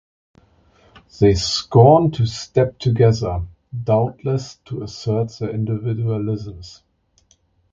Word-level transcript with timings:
They 1.19 1.35
scorn 1.35 2.09
to 2.13 2.25
step 2.25 2.79
together, 2.79 3.45
doubtless 3.83 4.55
to 4.65 4.81
assert 4.81 5.29
their 5.37 5.53
individualisms. 5.53 6.81